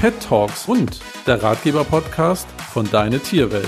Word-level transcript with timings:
Pet 0.00 0.14
Talks 0.22 0.68
und 0.68 1.00
der 1.26 1.42
Ratgeber-Podcast 1.42 2.48
von 2.72 2.88
Deine 2.88 3.18
Tierwelt. 3.18 3.66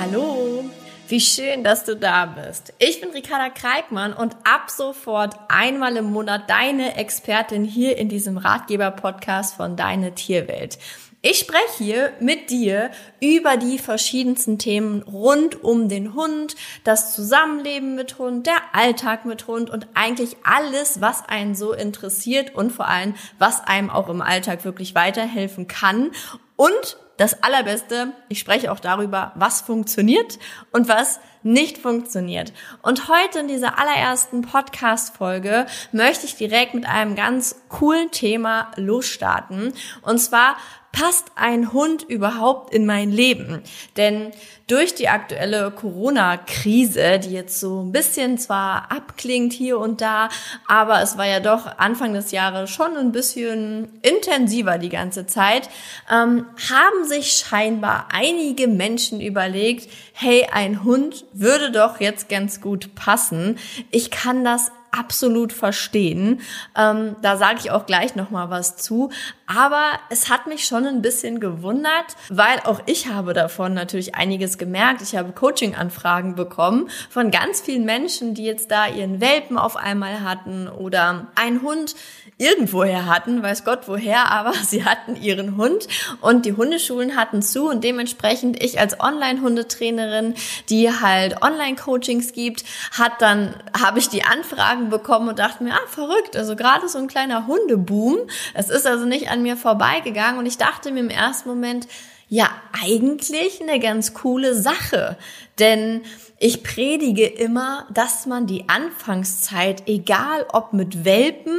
Hallo, 0.00 0.64
wie 1.06 1.20
schön, 1.20 1.62
dass 1.62 1.84
du 1.84 1.94
da 1.94 2.26
bist. 2.26 2.74
Ich 2.80 3.00
bin 3.00 3.10
Ricarda 3.10 3.50
Kreikmann 3.50 4.12
und 4.12 4.34
ab 4.42 4.70
sofort 4.70 5.36
einmal 5.46 5.96
im 5.96 6.06
Monat 6.06 6.50
deine 6.50 6.96
Expertin 6.96 7.62
hier 7.62 7.96
in 7.96 8.08
diesem 8.08 8.38
Ratgeber-Podcast 8.38 9.54
von 9.54 9.76
Deine 9.76 10.16
Tierwelt. 10.16 10.78
Ich 11.26 11.38
spreche 11.38 11.78
hier 11.78 12.12
mit 12.20 12.50
dir 12.50 12.90
über 13.18 13.56
die 13.56 13.78
verschiedensten 13.78 14.58
Themen 14.58 15.02
rund 15.04 15.64
um 15.64 15.88
den 15.88 16.12
Hund, 16.12 16.54
das 16.84 17.14
Zusammenleben 17.14 17.94
mit 17.94 18.18
Hund, 18.18 18.46
der 18.46 18.58
Alltag 18.74 19.24
mit 19.24 19.46
Hund 19.46 19.70
und 19.70 19.88
eigentlich 19.94 20.36
alles, 20.44 21.00
was 21.00 21.26
einen 21.26 21.54
so 21.54 21.72
interessiert 21.72 22.54
und 22.54 22.72
vor 22.72 22.88
allem, 22.88 23.14
was 23.38 23.66
einem 23.66 23.88
auch 23.88 24.10
im 24.10 24.20
Alltag 24.20 24.66
wirklich 24.66 24.94
weiterhelfen 24.94 25.66
kann. 25.66 26.10
Und 26.56 26.98
das 27.16 27.42
Allerbeste, 27.42 28.12
ich 28.28 28.38
spreche 28.38 28.70
auch 28.70 28.80
darüber, 28.80 29.32
was 29.34 29.62
funktioniert 29.62 30.38
und 30.72 30.88
was 30.88 31.20
nicht 31.42 31.78
funktioniert. 31.78 32.52
Und 32.82 33.08
heute 33.08 33.38
in 33.38 33.48
dieser 33.48 33.78
allerersten 33.78 34.42
Podcast-Folge 34.42 35.64
möchte 35.90 36.26
ich 36.26 36.36
direkt 36.36 36.74
mit 36.74 36.86
einem 36.86 37.14
ganz 37.14 37.62
coolen 37.70 38.10
Thema 38.10 38.72
losstarten. 38.76 39.72
Und 40.02 40.18
zwar, 40.18 40.56
passt 40.94 41.32
ein 41.34 41.72
Hund 41.72 42.04
überhaupt 42.04 42.72
in 42.72 42.86
mein 42.86 43.10
Leben? 43.10 43.62
Denn 43.96 44.30
durch 44.66 44.94
die 44.94 45.08
aktuelle 45.08 45.70
Corona-Krise, 45.70 47.18
die 47.18 47.32
jetzt 47.32 47.60
so 47.60 47.82
ein 47.82 47.92
bisschen 47.92 48.38
zwar 48.38 48.90
abklingt 48.90 49.52
hier 49.52 49.78
und 49.78 50.00
da, 50.00 50.28
aber 50.66 51.02
es 51.02 51.18
war 51.18 51.26
ja 51.26 51.40
doch 51.40 51.78
Anfang 51.78 52.14
des 52.14 52.30
Jahres 52.30 52.70
schon 52.70 52.96
ein 52.96 53.12
bisschen 53.12 54.00
intensiver 54.02 54.78
die 54.78 54.88
ganze 54.88 55.26
Zeit, 55.26 55.68
ähm, 56.10 56.46
haben 56.70 57.04
sich 57.06 57.32
scheinbar 57.32 58.08
einige 58.12 58.68
Menschen 58.68 59.20
überlegt, 59.20 59.90
hey, 60.14 60.46
ein 60.50 60.84
Hund 60.84 61.24
würde 61.32 61.70
doch 61.70 62.00
jetzt 62.00 62.28
ganz 62.28 62.60
gut 62.60 62.94
passen. 62.94 63.58
Ich 63.90 64.10
kann 64.10 64.44
das 64.44 64.70
absolut 64.96 65.52
verstehen. 65.52 66.40
Ähm, 66.76 67.16
da 67.22 67.36
sage 67.36 67.58
ich 67.60 67.70
auch 67.70 67.86
gleich 67.86 68.14
noch 68.14 68.30
mal 68.30 68.50
was 68.50 68.76
zu. 68.76 69.10
Aber 69.46 69.84
es 70.08 70.30
hat 70.30 70.46
mich 70.46 70.64
schon 70.64 70.86
ein 70.86 71.02
bisschen 71.02 71.38
gewundert, 71.40 72.16
weil 72.30 72.60
auch 72.64 72.80
ich 72.86 73.08
habe 73.08 73.34
davon 73.34 73.74
natürlich 73.74 74.14
einiges 74.14 74.56
gemerkt. 74.56 75.02
Ich 75.02 75.16
habe 75.16 75.32
Coaching-Anfragen 75.32 76.34
bekommen 76.34 76.88
von 77.10 77.30
ganz 77.30 77.60
vielen 77.60 77.84
Menschen, 77.84 78.34
die 78.34 78.44
jetzt 78.44 78.70
da 78.70 78.86
ihren 78.86 79.20
Welpen 79.20 79.58
auf 79.58 79.76
einmal 79.76 80.22
hatten 80.22 80.68
oder 80.68 81.28
einen 81.34 81.62
Hund 81.62 81.94
irgendwoher 82.38 83.06
hatten, 83.06 83.42
weiß 83.42 83.64
Gott 83.64 83.86
woher, 83.86 84.30
aber 84.30 84.52
sie 84.64 84.84
hatten 84.84 85.16
ihren 85.16 85.56
Hund 85.56 85.86
und 86.20 86.46
die 86.46 86.54
Hundeschulen 86.54 87.16
hatten 87.16 87.42
zu 87.42 87.68
und 87.68 87.84
dementsprechend 87.84 88.62
ich 88.62 88.80
als 88.80 88.98
Online-Hundetrainerin, 88.98 90.34
die 90.68 90.90
halt 90.90 91.42
Online-Coachings 91.42 92.32
gibt, 92.32 92.64
hat 92.92 93.20
dann, 93.20 93.54
habe 93.78 93.98
ich 93.98 94.08
die 94.08 94.24
Anfragen 94.24 94.90
bekommen 94.90 95.28
und 95.28 95.38
dachte 95.38 95.62
mir, 95.62 95.74
ah, 95.74 95.86
verrückt, 95.88 96.36
also 96.36 96.56
gerade 96.56 96.88
so 96.88 96.98
ein 96.98 97.08
kleiner 97.08 97.46
Hundeboom. 97.46 98.18
Es 98.54 98.70
ist 98.70 98.86
also 98.86 99.04
nicht 99.04 99.30
an 99.30 99.42
mir 99.42 99.56
vorbeigegangen 99.56 100.38
und 100.38 100.46
ich 100.46 100.58
dachte 100.58 100.90
mir 100.90 101.00
im 101.00 101.10
ersten 101.10 101.48
Moment, 101.48 101.86
ja, 102.28 102.50
eigentlich 102.72 103.60
eine 103.60 103.78
ganz 103.80 104.14
coole 104.14 104.54
Sache. 104.54 105.16
Denn 105.58 106.02
ich 106.38 106.62
predige 106.62 107.26
immer, 107.26 107.86
dass 107.92 108.26
man 108.26 108.46
die 108.46 108.68
Anfangszeit, 108.68 109.84
egal 109.86 110.46
ob 110.52 110.72
mit 110.72 111.04
Welpen 111.04 111.58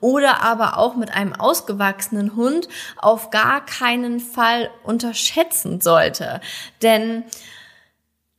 oder 0.00 0.42
aber 0.42 0.78
auch 0.78 0.96
mit 0.96 1.14
einem 1.14 1.32
ausgewachsenen 1.32 2.34
Hund, 2.34 2.68
auf 2.96 3.30
gar 3.30 3.64
keinen 3.64 4.20
Fall 4.20 4.70
unterschätzen 4.84 5.80
sollte. 5.80 6.40
Denn 6.82 7.24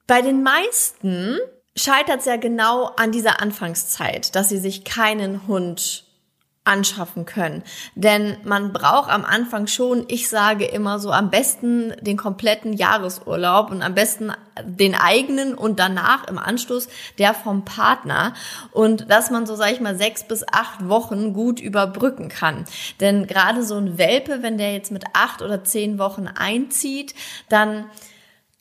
bei 0.08 0.22
den 0.22 0.44
meisten 0.44 1.38
scheitert 1.76 2.20
es 2.20 2.26
ja 2.26 2.38
genau 2.38 2.86
an 2.98 3.12
dieser 3.12 3.42
Anfangszeit, 3.42 4.36
dass 4.36 4.50
sie 4.50 4.58
sich 4.58 4.84
keinen 4.84 5.48
Hund 5.48 6.07
anschaffen 6.68 7.26
können. 7.26 7.64
Denn 7.96 8.38
man 8.44 8.74
braucht 8.74 9.10
am 9.10 9.26
Anfang 9.26 9.68
schon, 9.68 10.06
ich 10.08 10.30
sage 10.30 10.66
immer 10.66 11.00
so, 11.00 11.12
am 11.12 11.30
besten 11.30 11.94
den 12.02 12.18
kompletten 12.18 12.74
Jahresurlaub 12.74 13.72
und 13.72 13.82
am 13.82 13.96
besten 13.96 14.32
den 14.64 14.96
eigenen 14.96 15.54
und 15.54 15.80
danach 15.80 16.28
im 16.28 16.38
Anschluss 16.38 16.88
der 17.18 17.34
vom 17.34 17.64
Partner 17.64 18.34
und 18.72 19.10
dass 19.10 19.30
man 19.30 19.46
so, 19.46 19.56
sage 19.56 19.74
ich 19.74 19.80
mal, 19.80 19.96
sechs 19.96 20.24
bis 20.24 20.44
acht 20.52 20.88
Wochen 20.90 21.34
gut 21.34 21.60
überbrücken 21.60 22.30
kann. 22.30 22.66
Denn 23.00 23.28
gerade 23.28 23.64
so 23.64 23.76
ein 23.76 23.98
Welpe, 23.98 24.42
wenn 24.42 24.58
der 24.58 24.74
jetzt 24.74 24.92
mit 24.92 25.06
acht 25.14 25.42
oder 25.42 25.64
zehn 25.64 26.00
Wochen 26.00 26.28
einzieht, 26.28 27.14
dann 27.50 27.86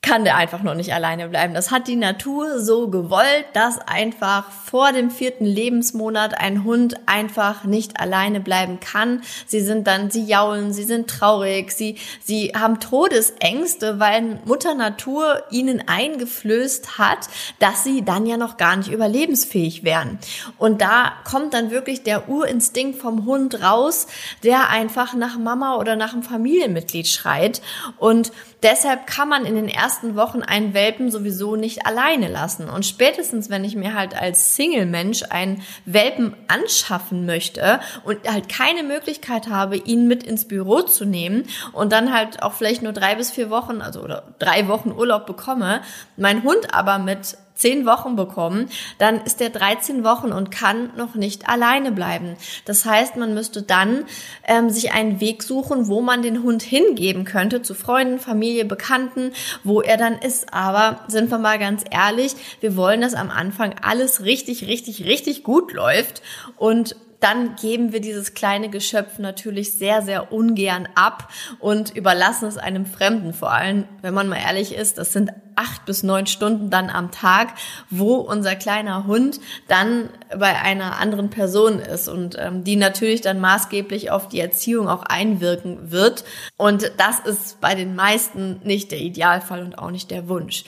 kann 0.07 0.23
der 0.23 0.37
einfach 0.37 0.63
noch 0.63 0.73
nicht 0.73 0.93
alleine 0.93 1.27
bleiben. 1.27 1.53
Das 1.53 1.69
hat 1.69 1.87
die 1.87 1.97
Natur 1.97 2.61
so 2.61 2.87
gewollt, 2.87 3.45
dass 3.51 3.77
einfach 3.79 4.49
vor 4.51 4.93
dem 4.93 5.11
vierten 5.11 5.43
Lebensmonat 5.43 6.39
ein 6.39 6.63
Hund 6.63 6.95
einfach 7.07 7.65
nicht 7.65 7.99
alleine 7.99 8.39
bleiben 8.39 8.79
kann. 8.79 9.21
Sie 9.47 9.59
sind 9.59 9.85
dann, 9.85 10.09
sie 10.09 10.23
jaulen, 10.23 10.71
sie 10.71 10.85
sind 10.85 11.09
traurig, 11.09 11.71
sie, 11.71 11.97
sie 12.23 12.53
haben 12.57 12.79
Todesängste, 12.79 13.99
weil 13.99 14.39
Mutter 14.45 14.75
Natur 14.75 15.43
ihnen 15.51 15.83
eingeflößt 15.85 16.97
hat, 16.97 17.27
dass 17.59 17.83
sie 17.83 18.05
dann 18.05 18.25
ja 18.25 18.37
noch 18.37 18.55
gar 18.55 18.77
nicht 18.77 18.89
überlebensfähig 18.89 19.83
wären. 19.83 20.19
Und 20.57 20.79
da 20.81 21.11
kommt 21.29 21.53
dann 21.53 21.69
wirklich 21.69 22.03
der 22.03 22.29
Urinstinkt 22.29 22.99
vom 22.99 23.25
Hund 23.25 23.61
raus, 23.61 24.07
der 24.43 24.69
einfach 24.69 25.13
nach 25.15 25.37
Mama 25.37 25.75
oder 25.75 25.97
nach 25.97 26.13
einem 26.13 26.23
Familienmitglied 26.23 27.07
schreit. 27.09 27.61
Und 27.97 28.31
deshalb 28.63 29.07
kann 29.07 29.29
man 29.29 29.45
in 29.45 29.55
den 29.55 29.67
ersten 29.67 30.15
Wochen 30.15 30.41
einen 30.41 30.73
Welpen 30.73 31.11
sowieso 31.11 31.55
nicht 31.55 31.85
alleine 31.85 32.27
lassen. 32.27 32.69
Und 32.69 32.85
spätestens, 32.85 33.49
wenn 33.49 33.63
ich 33.63 33.75
mir 33.75 33.93
halt 33.93 34.19
als 34.19 34.55
Single-Mensch 34.55 35.23
einen 35.29 35.61
Welpen 35.85 36.35
anschaffen 36.47 37.25
möchte 37.25 37.79
und 38.03 38.17
halt 38.27 38.49
keine 38.49 38.83
Möglichkeit 38.83 39.47
habe, 39.47 39.77
ihn 39.77 40.07
mit 40.07 40.23
ins 40.23 40.47
Büro 40.47 40.81
zu 40.81 41.05
nehmen 41.05 41.43
und 41.73 41.91
dann 41.91 42.13
halt 42.13 42.41
auch 42.43 42.53
vielleicht 42.53 42.81
nur 42.81 42.93
drei 42.93 43.15
bis 43.15 43.31
vier 43.31 43.49
Wochen, 43.49 43.81
also 43.81 44.01
oder 44.01 44.23
drei 44.39 44.67
Wochen 44.67 44.91
Urlaub 44.91 45.25
bekomme, 45.25 45.81
mein 46.15 46.43
Hund 46.43 46.73
aber 46.73 46.99
mit 46.99 47.37
zehn 47.57 47.85
Wochen 47.85 48.15
bekommen, 48.15 48.69
dann 48.97 49.21
ist 49.21 49.39
der 49.39 49.49
13 49.49 50.03
Wochen 50.03 50.31
und 50.31 50.51
kann 50.51 50.91
noch 50.95 51.15
nicht 51.15 51.49
alleine 51.49 51.91
bleiben. 51.91 52.35
Das 52.65 52.85
heißt, 52.85 53.17
man 53.17 53.33
müsste 53.33 53.61
dann 53.61 54.05
ähm, 54.47 54.69
sich 54.69 54.91
einen 54.91 55.19
Weg 55.19 55.43
suchen, 55.43 55.87
wo 55.87 56.01
man 56.01 56.21
den 56.21 56.43
Hund 56.43 56.61
hingeben 56.61 57.25
könnte, 57.25 57.61
zu 57.61 57.73
Freunden, 57.73 58.19
Familie, 58.19 58.65
Bekannten, 58.65 59.31
wo 59.63 59.81
er 59.81 59.97
dann 59.97 60.17
ist. 60.19 60.53
Aber 60.53 60.99
sind 61.07 61.31
wir 61.31 61.39
mal 61.39 61.59
ganz 61.59 61.83
ehrlich, 61.89 62.33
wir 62.59 62.75
wollen, 62.75 63.01
dass 63.01 63.13
am 63.13 63.29
Anfang 63.29 63.75
alles 63.81 64.23
richtig, 64.23 64.67
richtig, 64.67 65.05
richtig 65.05 65.43
gut 65.43 65.73
läuft 65.73 66.21
und 66.57 66.95
dann 67.19 67.55
geben 67.55 67.93
wir 67.93 67.99
dieses 67.99 68.33
kleine 68.33 68.69
Geschöpf 68.69 69.17
natürlich 69.17 69.73
sehr, 69.73 70.01
sehr 70.01 70.31
ungern 70.31 70.87
ab 70.95 71.31
und 71.59 71.95
überlassen 71.95 72.47
es 72.47 72.57
einem 72.57 72.85
Fremden. 72.85 73.33
Vor 73.33 73.51
allem, 73.51 73.85
wenn 74.01 74.13
man 74.13 74.29
mal 74.29 74.39
ehrlich 74.39 74.75
ist, 74.75 74.97
das 74.97 75.13
sind 75.13 75.31
acht 75.55 75.85
bis 75.85 76.03
neun 76.03 76.27
Stunden 76.27 76.69
dann 76.69 76.89
am 76.89 77.11
Tag, 77.11 77.53
wo 77.89 78.15
unser 78.15 78.55
kleiner 78.55 79.07
Hund 79.07 79.39
dann 79.67 80.09
bei 80.37 80.55
einer 80.61 80.99
anderen 80.99 81.29
Person 81.29 81.79
ist 81.79 82.07
und 82.07 82.35
ähm, 82.37 82.63
die 82.63 82.75
natürlich 82.75 83.21
dann 83.21 83.39
maßgeblich 83.39 84.11
auf 84.11 84.27
die 84.27 84.39
Erziehung 84.39 84.87
auch 84.87 85.03
einwirken 85.03 85.91
wird. 85.91 86.23
Und 86.57 86.91
das 86.97 87.19
ist 87.19 87.59
bei 87.59 87.73
den 87.73 87.95
meisten 87.95 88.61
nicht 88.63 88.91
der 88.91 88.99
Idealfall 88.99 89.63
und 89.63 89.79
auch 89.79 89.91
nicht 89.91 90.11
der 90.11 90.29
Wunsch. 90.29 90.63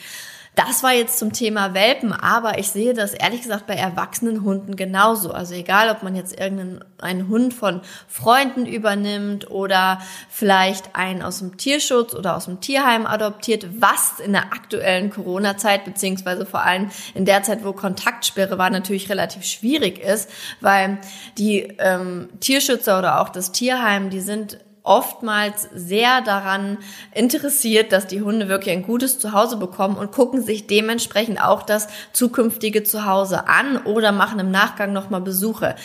Das 0.68 0.84
war 0.84 0.92
jetzt 0.92 1.18
zum 1.18 1.32
Thema 1.32 1.74
Welpen, 1.74 2.12
aber 2.12 2.60
ich 2.60 2.68
sehe 2.68 2.94
das 2.94 3.14
ehrlich 3.14 3.44
gesagt 3.44 3.66
bei 3.66 3.76
erwachsenen 3.76 4.44
Hunden 4.44 4.76
genauso. 4.76 5.32
Also 5.32 5.54
egal, 5.54 5.90
ob 5.90 6.04
man 6.04 6.18
jetzt 6.18 6.38
irgendeinen 6.38 7.30
Hund 7.30 7.54
von 7.54 7.80
Freunden 8.10 8.66
übernimmt 8.66 9.50
oder 9.50 10.02
vielleicht 10.30 10.98
einen 10.98 11.22
aus 11.22 11.40
dem 11.40 11.56
Tierschutz 11.56 12.14
oder 12.14 12.36
aus 12.36 12.44
dem 12.44 12.60
Tierheim 12.60 13.08
adoptiert, 13.08 13.68
was 13.80 14.20
in 14.20 14.34
der 14.34 14.52
aktuellen 14.52 15.12
Corona-Zeit 15.12 15.86
beziehungsweise 15.86 16.46
vor 16.46 16.62
allem 16.62 16.90
in 17.14 17.24
der 17.24 17.42
Zeit, 17.44 17.64
wo 17.64 17.72
Kontaktsperre 17.72 18.58
war, 18.58 18.70
natürlich 18.70 19.10
relativ 19.10 19.46
schwierig 19.46 20.00
ist, 20.00 20.30
weil 20.60 20.98
die 21.38 21.74
ähm, 21.80 22.28
Tierschützer 22.42 23.00
oder 23.00 23.22
auch 23.22 23.30
das 23.30 23.54
Tierheim, 23.54 24.10
die 24.10 24.20
sind 24.20 24.58
oftmals 24.84 25.68
sehr 25.74 26.22
daran 26.22 26.78
interessiert, 27.14 27.92
dass 27.92 28.08
die 28.08 28.22
Hunde 28.22 28.50
wirklich 28.50 28.76
ein 28.76 28.84
gutes 28.84 29.20
Zuhause 29.20 29.58
bekommen 29.58 29.98
und 29.98 30.12
gucken 30.12 30.42
sich 30.42 30.68
dementsprechend 30.68 31.42
auch 31.42 31.64
das 31.64 31.88
zukünftige 32.14 32.84
Zuhause 32.84 33.48
an 33.48 33.78
oder 33.78 34.12
machen 34.12 34.40
im 34.40 34.52
Nachgang 34.52 34.94
nochmal 34.94 35.22
Besuche. 35.22 35.76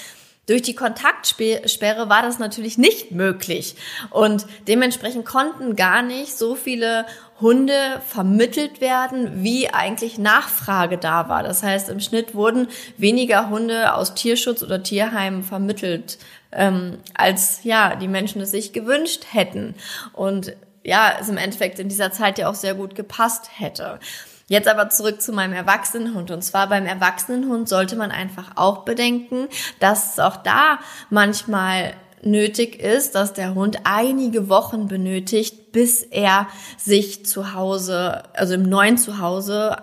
Durch 0.47 0.61
die 0.61 0.75
Kontaktsperre 0.75 2.11
war 2.11 2.21
das 2.21 2.39
natürlich 2.39 2.77
nicht 2.77 3.13
möglich 3.13 3.77
und 4.11 4.45
dementsprechend 4.69 5.25
konnten 5.25 5.75
gar 5.75 6.03
nicht 6.03 6.37
so 6.37 6.55
viele 6.55 7.07
Hunde 7.41 8.03
vermittelt 8.07 8.83
werden, 8.83 9.43
wie 9.43 9.71
eigentlich 9.71 10.19
Nachfrage 10.19 10.99
da 10.99 11.31
war. 11.31 11.43
Das 11.43 11.63
heißt, 11.63 11.89
im 11.89 11.99
Schnitt 11.99 12.35
wurden 12.35 12.69
weniger 12.99 13.49
Hunde 13.49 13.95
aus 13.95 14.15
Tierschutz 14.15 14.63
oder 14.63 14.83
Tierheimen 14.83 15.43
vermittelt, 15.43 16.19
ähm, 16.55 16.99
als 17.15 17.65
ja 17.65 17.97
die 17.97 18.09
Menschen 18.09 18.41
es 18.41 18.51
sich 18.51 18.73
gewünscht 18.73 19.27
hätten. 19.33 19.75
Und 20.13 20.55
ja, 20.83 21.15
es 21.21 21.29
im 21.29 21.39
Endeffekt 21.39 21.79
in 21.79 21.89
dieser 21.89 22.13
Zeit 22.13 22.39
ja 22.39 22.49
auch 22.49 22.55
sehr 22.55 22.75
gut 22.75 22.95
gepasst 22.95 23.51
hätte. 23.57 23.99
Jetzt 24.47 24.69
aber 24.69 24.91
zurück 24.91 25.23
zu 25.23 25.33
meinem 25.33 25.55
Erwachsenenhund. 25.55 26.31
Und 26.31 26.43
zwar 26.43 26.69
beim 26.69 26.87
Erwachsenenhund 26.87 27.69
sollte 27.69 27.97
man 27.97 28.11
einfach 28.11 28.53
auch 28.57 28.85
bedenken, 28.85 29.49
dass 29.81 30.13
es 30.13 30.19
auch 30.19 30.37
da 30.37 30.79
manchmal 31.09 31.95
nötig 32.23 32.81
ist, 32.81 33.15
dass 33.15 33.33
der 33.33 33.55
Hund 33.55 33.79
einige 33.85 34.49
Wochen 34.49 34.87
benötigt, 34.87 35.73
bis 35.73 36.03
er 36.03 36.49
sich 36.77 37.27
zu 37.27 37.55
Hause, 37.55 38.23
also 38.35 38.55
im 38.55 38.63
neuen 38.63 38.99
Zuhause 38.99 39.77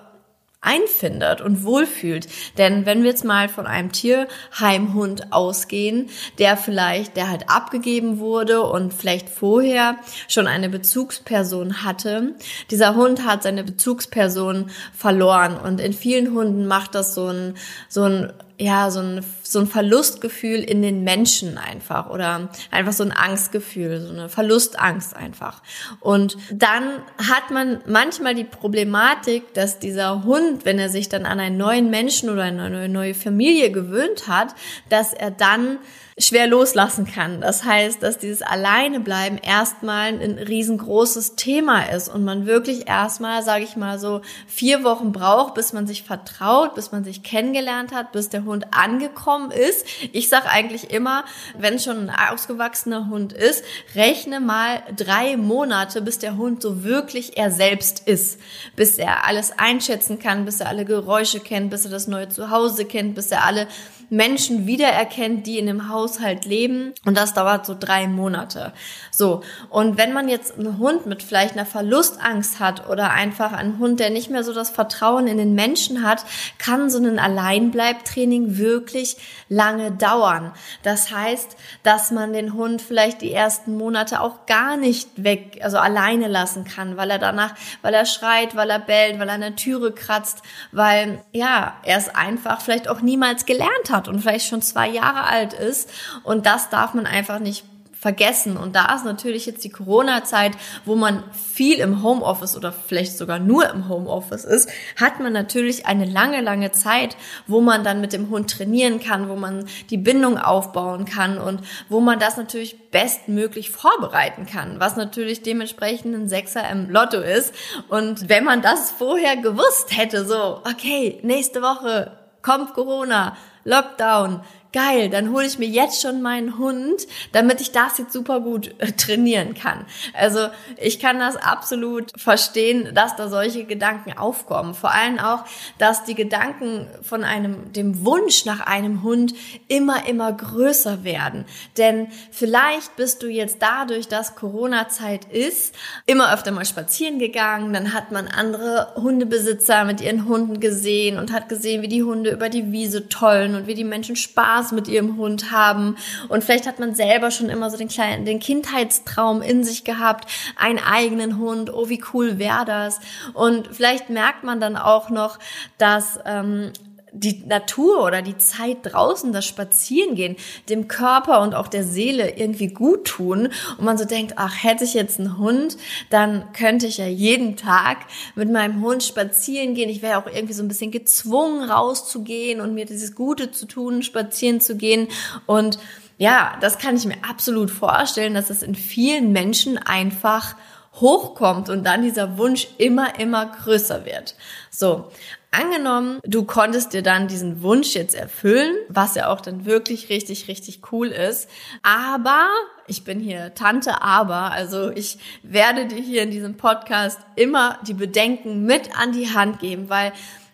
einfindet 0.62 1.42
und 1.42 1.64
wohlfühlt. 1.64 2.28
Denn 2.58 2.86
wenn 2.86 3.02
wir 3.02 3.10
jetzt 3.10 3.26
mal 3.26 3.50
von 3.50 3.66
einem 3.66 3.92
Tierheimhund 3.92 5.34
ausgehen, 5.34 6.10
der 6.38 6.56
vielleicht, 6.56 7.18
der 7.18 7.30
halt 7.30 7.50
abgegeben 7.50 8.20
wurde 8.20 8.62
und 8.62 8.94
vielleicht 8.94 9.28
vorher 9.28 9.98
schon 10.28 10.46
eine 10.46 10.70
Bezugsperson 10.70 11.84
hatte, 11.84 12.36
dieser 12.70 12.96
Hund 12.96 13.26
hat 13.26 13.42
seine 13.42 13.64
Bezugsperson 13.64 14.70
verloren 14.94 15.58
und 15.58 15.82
in 15.82 15.94
vielen 15.94 16.34
Hunden 16.34 16.68
macht 16.68 16.94
das 16.94 17.16
so 17.16 17.28
ein, 17.28 17.56
so 17.90 18.04
ein 18.04 18.32
ja, 18.58 18.92
so 18.92 19.00
ein, 19.00 19.26
so 19.44 19.60
ein 19.60 19.68
Verlustgefühl 19.68 20.60
in 20.60 20.82
den 20.82 21.04
Menschen 21.04 21.58
einfach 21.58 22.10
oder 22.10 22.50
einfach 22.70 22.94
so 22.94 23.04
ein 23.04 23.12
Angstgefühl, 23.12 24.02
so 24.02 24.10
eine 24.10 24.30
Verlustangst 24.30 25.16
einfach. 25.16 25.62
Und 26.00 26.38
dann 26.52 27.00
hat 27.18 27.52
man 27.52 27.80
manchmal 27.88 28.36
die 28.36 28.44
Problematik, 28.44 29.54
dass 29.54 29.80
dieser 29.80 30.24
Hund, 30.24 30.66
wenn 30.66 30.80
er 30.80 30.90
sich 30.90 31.10
dann 31.10 31.26
an 31.26 31.40
einen 31.40 31.58
neuen 31.58 31.90
Menschen 31.90 32.30
oder 32.30 32.44
eine 32.44 32.90
neue 32.90 33.14
Familie 33.14 33.72
gewöhnt 33.72 34.28
hat, 34.28 34.56
dass 34.90 35.14
er 35.14 35.32
dann 35.32 35.80
schwer 36.22 36.48
loslassen 36.48 37.06
kann. 37.06 37.42
Das 37.42 37.64
heißt, 37.64 38.02
dass 38.04 38.18
dieses 38.18 38.42
Alleinebleiben 38.42 39.38
erstmal 39.38 40.08
ein 40.10 40.38
riesengroßes 40.38 41.36
Thema 41.36 41.84
ist 41.84 42.10
und 42.10 42.24
man 42.24 42.46
wirklich 42.46 42.88
erstmal, 42.88 43.44
sage 43.44 43.64
ich 43.64 43.76
mal 43.76 44.00
so, 44.00 44.22
vier 44.48 44.84
Wochen 44.84 45.12
braucht, 45.12 45.54
bis 45.54 45.74
man 45.74 45.88
sich 45.88 46.04
vertraut, 46.04 46.76
bis 46.76 46.92
man 46.92 47.04
sich 47.04 47.24
kennengelernt 47.24 47.94
hat, 47.94 48.12
bis 48.12 48.30
der 48.30 48.46
Hund 48.46 48.68
angekommen 48.72 49.52
ist. 49.52 49.86
Ich 50.12 50.30
sage 50.30 50.50
eigentlich 50.50 50.92
immer, 50.92 51.24
wenn 51.58 51.80
schon 51.80 52.10
ein 52.10 52.32
ausgewachsener 52.32 53.10
Hund 53.10 53.34
ist, 53.34 53.64
rechne 53.96 54.40
mal 54.40 54.84
drei 54.96 55.38
Monate, 55.38 56.02
bis 56.02 56.20
der 56.20 56.38
Hund 56.38 56.62
so 56.62 56.84
wirklich 56.84 57.38
er 57.38 57.52
selbst 57.52 58.08
ist, 58.08 58.40
bis 58.76 58.98
er 58.98 59.26
alles 59.26 59.54
einschätzen 59.58 60.20
kann, 60.20 60.46
bis 60.46 60.60
er 60.60 60.70
alle 60.70 60.86
Geräusche 60.86 61.40
kennt, 61.40 61.70
bis 61.70 61.86
er 61.86 61.92
das 61.92 62.08
neue 62.08 62.30
Zuhause 62.30 62.86
kennt, 62.86 63.16
bis 63.16 63.32
er 63.32 63.46
alle 63.46 63.68
Menschen 64.12 64.68
wiedererkennt, 64.68 65.48
die 65.48 65.58
in 65.58 65.68
dem 65.68 65.88
Haushalt 65.88 66.44
leben. 66.44 66.94
Und 67.06 67.16
das 67.16 67.34
dauert 67.34 67.66
so 67.66 67.76
drei 67.80 68.10
Monate. 68.10 68.74
So. 69.10 69.42
Und 69.70 69.98
wenn 69.98 70.12
man 70.12 70.28
jetzt 70.28 70.60
einen 70.60 70.80
Hund 70.80 71.06
mit 71.06 71.24
vielleicht 71.24 71.54
einer 71.54 71.66
Verlustangst 71.66 72.60
hat 72.60 72.90
oder 72.90 73.12
einfach 73.12 73.54
einen 73.54 73.80
Hund, 73.80 74.02
der 74.02 74.10
nicht 74.10 74.30
mehr 74.30 74.44
so 74.44 74.54
das 74.54 74.70
Vertrauen 74.70 75.28
in 75.28 75.38
den 75.38 75.56
Menschen 75.56 76.06
hat, 76.06 76.26
kann 76.58 76.90
so 76.90 76.98
ein 76.98 77.20
Alleinbleibtraining 77.20 78.58
wirklich 78.58 79.16
lange 79.48 79.94
dauern. 79.94 80.52
Das 80.84 81.16
heißt, 81.16 81.56
dass 81.84 82.12
man 82.12 82.34
den 82.34 82.54
Hund 82.54 82.82
vielleicht 82.82 83.22
die 83.22 83.32
ersten 83.32 83.78
Monate 83.78 84.20
auch 84.20 84.46
gar 84.46 84.76
nicht 84.76 85.24
weg, 85.24 85.62
also 85.64 85.78
alleine 85.78 86.28
lassen 86.28 86.66
kann, 86.66 86.98
weil 86.98 87.12
er 87.12 87.20
danach, 87.20 87.56
weil 87.82 87.94
er 87.94 88.06
schreit, 88.06 88.58
weil 88.58 88.70
er 88.70 88.80
bellt, 88.80 89.20
weil 89.20 89.30
er 89.30 89.36
an 89.36 89.42
der 89.42 89.56
Türe 89.56 89.94
kratzt, 89.94 90.42
weil, 90.74 91.24
ja, 91.32 91.76
er 91.84 91.98
es 91.98 92.10
einfach 92.10 92.60
vielleicht 92.60 92.90
auch 92.90 93.00
niemals 93.00 93.46
gelernt 93.46 93.90
hat 93.90 94.01
hat 94.02 94.08
und 94.08 94.22
vielleicht 94.22 94.48
schon 94.48 94.62
zwei 94.62 94.90
Jahre 94.90 95.24
alt 95.24 95.54
ist. 95.54 95.90
Und 96.24 96.46
das 96.46 96.70
darf 96.70 96.94
man 96.94 97.06
einfach 97.06 97.40
nicht 97.40 97.64
vergessen. 98.02 98.58
Und 98.58 98.76
da 98.76 98.96
ist 98.96 99.06
natürlich 99.06 99.46
jetzt 99.46 99.64
die 99.64 99.70
Corona-Zeit, 99.70 100.54
wo 100.86 100.96
man 100.96 101.24
viel 101.32 101.78
im 101.78 102.02
Homeoffice 102.02 102.58
oder 102.58 102.72
vielleicht 102.72 103.16
sogar 103.16 103.38
nur 103.38 103.70
im 103.70 103.88
Homeoffice 103.90 104.44
ist, 104.44 104.72
hat 105.00 105.20
man 105.20 105.34
natürlich 105.34 105.86
eine 105.86 106.06
lange, 106.06 106.42
lange 106.42 106.72
Zeit, 106.72 107.16
wo 107.46 107.62
man 107.62 107.84
dann 107.84 108.02
mit 108.02 108.12
dem 108.12 108.32
Hund 108.32 108.50
trainieren 108.50 109.00
kann, 109.00 109.30
wo 109.30 109.36
man 109.36 109.66
die 109.92 110.00
Bindung 110.00 110.40
aufbauen 110.40 111.06
kann 111.06 111.38
und 111.38 111.62
wo 111.90 112.00
man 112.00 112.18
das 112.18 112.38
natürlich 112.38 112.90
bestmöglich 112.90 113.70
vorbereiten 113.70 114.48
kann, 114.48 114.80
was 114.80 114.96
natürlich 114.96 115.44
dementsprechend 115.44 116.16
ein 116.16 116.28
Sechser 116.28 116.68
im 116.72 116.90
Lotto 116.90 117.20
ist. 117.20 117.54
Und 117.88 118.30
wenn 118.30 118.46
man 118.46 118.64
das 118.64 118.90
vorher 118.90 119.38
gewusst 119.38 119.96
hätte, 119.96 120.26
so, 120.26 120.62
okay, 120.68 121.20
nächste 121.22 121.62
Woche 121.62 122.18
kommt 122.42 122.74
Corona, 122.74 123.38
Lockdown, 123.64 124.42
geil, 124.74 125.10
dann 125.10 125.32
hole 125.32 125.46
ich 125.46 125.60
mir 125.60 125.68
jetzt 125.68 126.02
schon 126.02 126.22
meinen 126.22 126.58
Hund, 126.58 127.06
damit 127.34 127.60
ich 127.60 127.72
das 127.72 127.98
jetzt 127.98 128.14
super 128.14 128.40
gut 128.40 128.74
äh, 128.80 128.92
trainieren 128.92 129.54
kann. 129.54 129.86
Also 130.14 130.48
ich 130.78 131.00
kann 131.00 131.20
das 131.20 131.36
absolut 131.36 132.12
verstehen, 132.18 132.94
dass 132.94 133.16
da 133.16 133.28
solche 133.28 133.66
Gedanken 133.66 134.18
aufkommen. 134.18 134.74
Vor 134.74 134.92
allem 134.92 135.20
auch, 135.20 135.44
dass 135.78 136.06
die 136.06 136.16
Gedanken 136.16 136.88
von 137.02 137.24
einem, 137.24 137.74
dem 137.74 138.06
Wunsch 138.06 138.46
nach 138.46 138.62
einem 138.62 139.04
Hund 139.04 139.34
immer, 139.68 140.08
immer 140.08 140.32
größer 140.32 141.04
werden. 141.04 141.46
Denn 141.78 142.08
vielleicht 142.32 142.96
bist 142.96 143.24
du 143.24 143.28
jetzt 143.28 143.58
dadurch, 143.60 144.08
dass 144.08 144.36
Corona-Zeit 144.36 145.26
ist, 145.26 145.76
immer 146.06 146.34
öfter 146.34 146.52
mal 146.52 146.66
spazieren 146.66 147.20
gegangen, 147.20 147.74
dann 147.74 147.94
hat 147.94 148.12
man 148.12 148.28
andere 148.28 148.94
Hundebesitzer 148.96 149.84
mit 149.84 150.00
ihren 150.00 150.28
Hunden 150.28 150.60
gesehen 150.62 151.18
und 151.18 151.34
hat 151.34 151.50
gesehen, 151.50 151.82
wie 151.82 151.88
die 151.88 152.04
Hunde 152.04 152.32
über 152.32 152.48
die 152.48 152.72
Wiese 152.72 153.10
tollen 153.10 153.51
und 153.56 153.68
wie 153.68 153.76
die 153.76 153.84
Menschen 153.84 154.16
Spaß 154.16 154.42
Spaß 154.42 154.72
mit 154.72 154.88
ihrem 154.88 155.18
Hund 155.18 155.52
haben. 155.52 155.98
Und 156.30 156.44
vielleicht 156.44 156.68
hat 156.68 156.80
man 156.80 156.96
selber 156.96 157.32
schon 157.32 157.50
immer 157.50 157.70
so 157.70 157.78
den 157.78 157.88
kleinen, 157.88 158.26
den 158.26 158.40
Kindheitstraum 158.40 159.42
in 159.42 159.64
sich 159.64 159.84
gehabt, 159.84 160.30
einen 160.56 160.80
eigenen 160.80 161.38
Hund. 161.38 161.74
Oh, 161.74 161.90
wie 161.90 162.04
cool 162.14 162.40
wäre 162.40 162.66
das? 162.66 163.00
Und 163.34 163.70
vielleicht 163.72 164.10
merkt 164.10 164.44
man 164.44 164.60
dann 164.60 164.78
auch 164.78 165.10
noch, 165.10 165.40
dass 165.78 166.20
ähm, 166.26 166.72
die 167.14 167.44
Natur 167.46 168.04
oder 168.04 168.22
die 168.22 168.38
Zeit 168.38 168.78
draußen, 168.84 169.34
das 169.34 169.46
Spazierengehen, 169.46 170.36
dem 170.70 170.88
Körper 170.88 171.42
und 171.42 171.56
auch 171.56 171.68
der 171.68 171.84
Seele 171.84 172.38
irgendwie 172.38 172.68
gut 172.68 173.06
tun 173.06 173.50
und 173.78 173.86
man 173.86 173.98
so 173.98 174.06
denkt, 174.06 174.34
ach, 174.38 174.64
hätte 174.64 174.84
ich 174.84 174.94
jetzt 174.94 175.20
einen 175.20 175.38
Hund, 175.38 175.78
dann 176.10 176.52
könnte 176.54 176.88
ich 176.88 176.98
ja 176.98 177.08
jeden 177.08 177.58
Tag 177.58 177.98
mit 178.36 178.50
meinem 178.50 178.82
Hund 178.82 179.04
spazieren 179.04 179.74
gehen. 179.74 179.90
Ich 179.90 180.02
wäre 180.02 180.18
auch 180.18 180.28
irgendwie 180.28 180.54
so 180.54 180.64
ein 180.64 180.68
bisschen 180.68 180.92
gezwungen 180.92 181.70
rauszugehen 181.70 182.62
und 182.62 182.74
mir 182.74 182.86
dieses 182.86 183.16
Gute 183.16 183.52
zu 183.52 183.66
tun, 183.66 184.04
spazieren 184.04 184.62
zu 184.62 184.78
gehen 184.78 185.08
und 185.46 185.80
ja, 186.18 186.56
das 186.62 186.78
kann 186.78 186.96
ich 186.96 187.06
mir 187.06 187.18
absolut 187.28 187.72
vorstellen, 187.72 188.36
dass 188.36 188.52
es 188.52 188.62
in 188.62 188.76
vielen 188.76 189.32
Menschen 189.32 189.80
einfach 189.80 190.56
hochkommt 190.94 191.70
und 191.70 191.84
dann 191.84 192.04
dieser 192.04 192.38
Wunsch 192.38 192.68
immer, 192.78 193.20
immer 193.20 193.48
größer 193.48 194.06
wird. 194.06 194.36
So, 194.70 195.10
Angenommen, 195.54 196.22
du 196.24 196.46
konntest 196.46 196.94
dir 196.94 197.04
dann 197.04 197.28
diesen 197.28 197.62
Wunsch 197.62 197.94
jetzt 197.94 198.16
erfüllen, 198.16 198.74
was 198.88 199.16
ja 199.16 199.28
auch 199.28 199.42
dann 199.42 199.66
wirklich 199.66 200.08
richtig, 200.08 200.48
richtig 200.48 200.80
cool 200.94 201.08
ist. 201.08 201.50
Aber, 201.84 202.48
ich 202.88 203.04
bin 203.04 203.20
hier 203.20 203.54
Tante 203.54 204.02
Aber, 204.02 204.54
also 204.54 204.92
ich 204.92 205.20
werde 205.44 205.88
dir 205.88 206.02
hier 206.02 206.24
in 206.24 206.32
diesem 206.32 206.56
Podcast 206.56 207.20
immer 207.36 207.78
die 207.86 207.94
Bedenken 207.94 208.66
mit 208.66 208.98
an 208.98 209.12
die 209.12 209.34
Hand 209.34 209.60
geben, 209.60 209.90
weil 209.90 210.14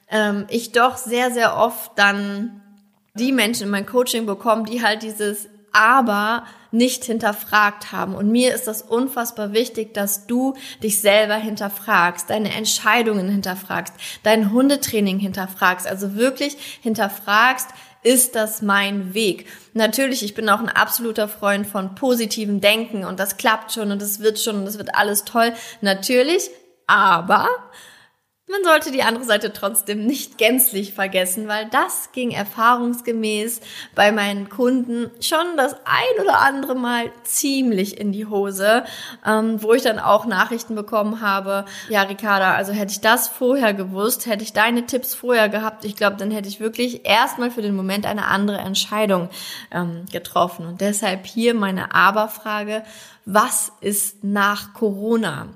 ähm, 0.09 0.47
ich 0.49 0.71
doch 0.71 0.97
sehr, 0.97 1.29
sehr 1.29 1.57
oft 1.57 1.91
dann 1.95 2.63
die 3.13 3.31
Menschen 3.31 3.65
in 3.65 3.69
mein 3.69 3.85
Coaching 3.85 4.25
bekomme, 4.25 4.63
die 4.63 4.81
halt 4.81 5.03
dieses 5.03 5.47
Aber 5.71 6.43
nicht 6.71 7.05
hinterfragt 7.05 7.91
haben. 7.91 8.15
Und 8.15 8.29
mir 8.31 8.53
ist 8.53 8.67
das 8.67 8.81
unfassbar 8.81 9.53
wichtig, 9.53 9.93
dass 9.93 10.27
du 10.27 10.55
dich 10.83 11.01
selber 11.01 11.35
hinterfragst, 11.35 12.29
deine 12.29 12.53
Entscheidungen 12.53 13.29
hinterfragst, 13.29 13.93
dein 14.23 14.51
Hundetraining 14.51 15.19
hinterfragst, 15.19 15.87
also 15.87 16.15
wirklich 16.15 16.57
hinterfragst, 16.81 17.69
ist 18.03 18.35
das 18.35 18.61
mein 18.61 19.13
Weg? 19.13 19.47
Natürlich, 19.73 20.23
ich 20.23 20.33
bin 20.33 20.49
auch 20.49 20.59
ein 20.59 20.69
absoluter 20.69 21.27
Freund 21.27 21.67
von 21.67 21.95
positivem 21.95 22.61
Denken 22.61 23.03
und 23.03 23.19
das 23.19 23.37
klappt 23.37 23.73
schon 23.73 23.91
und 23.91 24.01
das 24.01 24.19
wird 24.19 24.39
schon 24.39 24.57
und 24.57 24.65
das 24.65 24.77
wird 24.77 24.95
alles 24.95 25.25
toll. 25.25 25.51
Natürlich, 25.81 26.49
aber 26.85 27.49
man 28.49 28.63
sollte 28.63 28.91
die 28.91 29.03
andere 29.03 29.25
Seite 29.25 29.51
trotzdem 29.51 30.05
nicht 30.05 30.37
gänzlich 30.37 30.93
vergessen, 30.93 31.49
weil 31.49 31.67
das 31.69 32.13
ging 32.13 32.31
erfahrungsgemäß 32.31 33.59
bei 33.93 34.13
meinen 34.13 34.47
Kunden 34.47 35.11
schon 35.19 35.57
das 35.57 35.73
ein 35.73 36.23
oder 36.23 36.39
andere 36.39 36.75
Mal 36.75 37.11
ziemlich 37.23 37.99
in 37.99 38.13
die 38.13 38.25
Hose, 38.25 38.85
ähm, 39.25 39.61
wo 39.61 39.73
ich 39.73 39.83
dann 39.83 39.99
auch 39.99 40.25
Nachrichten 40.25 40.75
bekommen 40.75 41.19
habe, 41.19 41.65
ja 41.89 42.03
Ricarda, 42.03 42.53
also 42.53 42.71
hätte 42.71 42.93
ich 42.93 43.01
das 43.01 43.27
vorher 43.27 43.73
gewusst, 43.73 44.27
hätte 44.27 44.43
ich 44.43 44.53
deine 44.53 44.85
Tipps 44.85 45.13
vorher 45.13 45.49
gehabt, 45.49 45.83
ich 45.83 45.97
glaube, 45.97 46.15
dann 46.15 46.31
hätte 46.31 46.47
ich 46.47 46.61
wirklich 46.61 47.05
erstmal 47.05 47.51
für 47.51 47.61
den 47.61 47.75
Moment 47.75 48.05
eine 48.05 48.27
andere 48.27 48.59
Entscheidung 48.59 49.29
ähm, 49.71 50.05
getroffen. 50.09 50.65
Und 50.65 50.79
deshalb 50.79 51.25
hier 51.25 51.53
meine 51.53 51.93
Aberfrage, 51.93 52.83
was 53.25 53.73
ist 53.81 54.23
nach 54.23 54.73
Corona? 54.73 55.47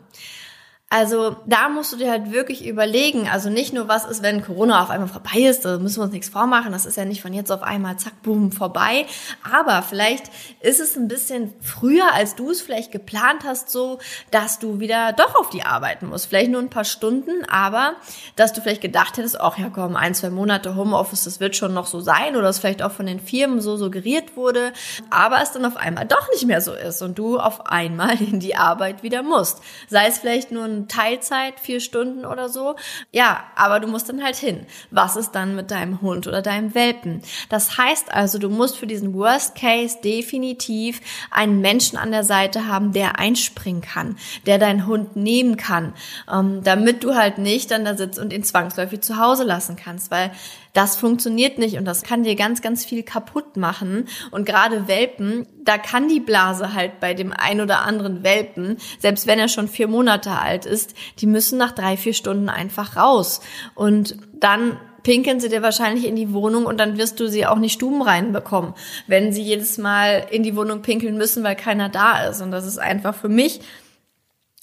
Also 0.94 1.38
da 1.46 1.70
musst 1.70 1.94
du 1.94 1.96
dir 1.96 2.12
halt 2.12 2.34
wirklich 2.34 2.68
überlegen, 2.68 3.30
also 3.30 3.50
nicht 3.50 3.72
nur 3.72 3.88
was 3.88 4.04
ist, 4.04 4.22
wenn 4.24 4.44
Corona 4.44 4.84
auf 4.84 4.90
einmal 4.90 5.08
vorbei 5.08 5.40
ist, 5.40 5.64
da 5.64 5.78
müssen 5.78 6.00
wir 6.00 6.04
uns 6.04 6.12
nichts 6.12 6.28
vormachen, 6.28 6.74
das 6.74 6.86
ist 6.86 6.98
ja 6.98 7.06
nicht 7.06 7.22
von 7.22 7.32
jetzt 7.32 7.50
auf 7.50 7.64
einmal 7.64 7.96
zack, 7.96 8.22
boom, 8.24 8.52
vorbei, 8.52 9.06
aber 9.50 9.84
vielleicht 9.84 10.26
ist 10.60 10.82
es 10.82 10.98
ein 10.98 11.08
bisschen 11.08 11.54
früher, 11.62 12.14
als 12.14 12.36
du 12.36 12.52
es 12.52 12.62
vielleicht 12.62 12.92
geplant 12.92 13.46
hast, 13.46 13.70
so, 13.70 14.00
dass 14.32 14.60
du 14.60 14.82
wieder 14.82 15.14
doch 15.14 15.36
auf 15.36 15.50
die 15.50 15.64
arbeiten 15.64 16.10
musst, 16.10 16.26
vielleicht 16.26 16.52
nur 16.52 16.60
ein 16.60 16.70
paar 16.70 16.84
Stunden, 16.84 17.46
aber 17.50 17.94
dass 18.36 18.52
du 18.52 18.60
vielleicht 18.60 18.82
gedacht 18.82 19.18
hättest, 19.18 19.40
ach 19.40 19.58
ja 19.58 19.70
komm, 19.74 19.96
ein, 19.96 20.14
zwei 20.14 20.30
Monate 20.30 20.76
Homeoffice, 20.76 21.24
das 21.24 21.40
wird 21.40 21.56
schon 21.56 21.74
noch 21.74 21.88
so 21.88 22.02
sein 22.02 22.36
oder 22.36 22.50
es 22.50 22.60
vielleicht 22.60 22.84
auch 22.84 22.92
von 22.92 23.06
den 23.06 23.22
Firmen 23.22 23.62
so 23.62 23.78
suggeriert 23.78 24.36
wurde, 24.36 24.74
aber 25.10 25.42
es 25.42 25.54
dann 25.54 25.64
auf 25.64 25.78
einmal 25.78 26.06
doch 26.06 26.30
nicht 26.34 26.46
mehr 26.48 26.60
so 26.60 26.74
ist 26.74 27.02
und 27.02 27.18
du 27.18 27.40
auf 27.40 27.68
einmal 27.68 28.22
in 28.22 28.42
die 28.42 28.58
Arbeit 28.58 29.04
wieder 29.04 29.24
musst. 29.24 29.62
Sei 29.88 30.08
es 30.08 30.20
vielleicht 30.20 30.52
nur 30.52 30.66
ein 30.66 30.81
Teilzeit, 30.88 31.60
vier 31.60 31.80
Stunden 31.80 32.26
oder 32.26 32.50
so. 32.50 32.76
Ja, 33.12 33.44
aber 33.56 33.80
du 33.80 33.88
musst 33.88 34.10
dann 34.10 34.24
halt 34.24 34.36
hin. 34.36 34.66
Was 34.90 35.16
ist 35.16 35.32
dann 35.32 35.56
mit 35.56 35.72
deinem 35.72 36.02
Hund 36.02 36.28
oder 36.28 36.42
deinem 36.42 36.74
Welpen? 36.76 37.22
Das 37.50 37.78
heißt 37.78 38.12
also, 38.12 38.40
du 38.40 38.50
musst 38.50 38.78
für 38.78 38.88
diesen 38.88 39.14
Worst 39.14 39.56
Case 39.56 39.98
definitiv 40.04 41.02
einen 41.32 41.62
Menschen 41.62 41.98
an 41.98 42.12
der 42.12 42.24
Seite 42.24 42.68
haben, 42.68 42.92
der 42.94 43.20
einspringen 43.20 43.82
kann, 43.82 44.18
der 44.46 44.58
deinen 44.58 44.88
Hund 44.88 45.16
nehmen 45.16 45.58
kann, 45.58 45.94
ähm, 46.32 46.64
damit 46.64 47.04
du 47.04 47.16
halt 47.16 47.38
nicht 47.38 47.72
dann 47.72 47.86
da 47.86 47.96
sitzt 47.96 48.20
und 48.20 48.34
ihn 48.34 48.44
zwangsläufig 48.44 49.02
zu 49.02 49.18
Hause 49.18 49.44
lassen 49.44 49.76
kannst, 49.76 50.12
weil 50.12 50.32
das 50.74 50.96
funktioniert 50.96 51.58
nicht 51.58 51.78
und 51.78 51.86
das 51.86 52.04
kann 52.04 52.24
dir 52.24 52.36
ganz, 52.36 52.62
ganz 52.62 52.86
viel 52.86 53.04
kaputt 53.04 53.58
machen. 53.58 54.08
Und 54.32 54.46
gerade 54.46 54.88
Welpen, 54.88 55.46
da 55.64 55.78
kann 55.78 56.08
die 56.08 56.20
Blase 56.20 56.74
halt 56.74 57.00
bei 57.00 57.14
dem 57.14 57.34
ein 57.34 57.62
oder 57.62 57.82
anderen 57.82 58.24
Welpen, 58.24 58.78
selbst 59.00 59.28
wenn 59.28 59.40
er 59.40 59.50
schon 59.50 59.68
vier 59.68 59.88
Monate 59.88 60.32
alt 60.32 60.66
ist, 60.66 60.96
die 61.20 61.28
müssen 61.28 61.58
nach 61.58 61.72
drei, 61.72 61.98
vier 61.98 62.14
Stunden 62.14 62.50
einfach 62.50 62.96
raus. 62.96 63.42
Und 63.76 64.16
dann 64.34 64.78
pinkeln 65.04 65.40
sie 65.40 65.50
dir 65.50 65.62
wahrscheinlich 65.62 66.06
in 66.06 66.16
die 66.16 66.34
Wohnung 66.34 66.66
und 66.66 66.80
dann 66.80 66.98
wirst 66.98 67.20
du 67.20 67.28
sie 67.28 67.46
auch 67.46 67.58
nicht 67.58 67.74
stubenrein 67.74 68.32
bekommen, 68.32 68.76
wenn 69.08 69.34
sie 69.34 69.42
jedes 69.42 69.78
Mal 69.78 70.28
in 70.30 70.44
die 70.44 70.56
Wohnung 70.56 70.82
pinkeln 70.82 71.18
müssen, 71.18 71.44
weil 71.44 71.56
keiner 71.56 71.90
da 71.90 72.24
ist. 72.26 72.42
Und 72.42 72.52
das 72.52 72.66
ist 72.66 72.78
einfach 72.78 73.16
für 73.16 73.30
mich 73.30 73.62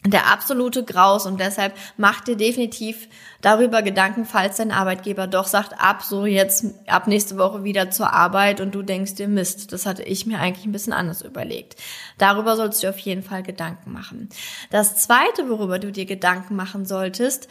der 0.07 0.33
absolute 0.33 0.85
Graus 0.85 1.27
und 1.27 1.41
deshalb 1.41 1.75
mach 1.97 2.21
dir 2.21 2.37
definitiv 2.37 3.09
darüber 3.41 3.83
Gedanken, 3.83 4.27
falls 4.27 4.57
dein 4.57 4.71
Arbeitgeber 4.71 5.27
doch 5.27 5.47
sagt, 5.47 5.81
ab 5.81 6.03
so 6.03 6.25
jetzt, 6.25 6.67
ab 6.87 7.09
nächste 7.09 7.37
Woche 7.37 7.65
wieder 7.65 7.91
zur 7.91 8.13
Arbeit 8.13 8.61
und 8.61 8.75
du 8.75 8.83
denkst 8.83 9.17
dir, 9.17 9.27
Mist, 9.27 9.73
das 9.73 9.87
hatte 9.87 10.05
ich 10.05 10.25
mir 10.25 10.39
eigentlich 10.39 10.67
ein 10.67 10.73
bisschen 10.73 10.93
anders 10.93 11.23
überlegt. 11.23 11.77
Darüber 12.17 12.57
sollst 12.57 12.83
du 12.83 12.89
auf 12.89 12.99
jeden 12.99 13.25
Fall 13.25 13.43
Gedanken 13.43 13.93
machen. 13.93 14.29
Das 14.71 14.97
zweite, 14.97 15.49
worüber 15.49 15.81
du 15.81 15.91
dir 15.91 16.07
Gedanken 16.07 16.55
machen 16.55 16.87
solltest, 16.87 17.49